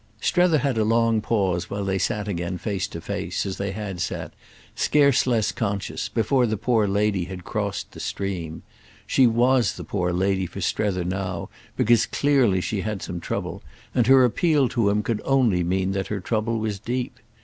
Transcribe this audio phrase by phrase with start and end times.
[0.19, 4.01] Strether had a long pause while they sat again face to face, as they had
[4.01, 4.33] sat,
[4.73, 8.63] scarce less conscious, before the poor lady had crossed the stream.
[9.05, 13.61] She was the poor lady for Strether now because clearly she had some trouble,
[13.93, 17.19] and her appeal to him could only mean that her trouble was deep.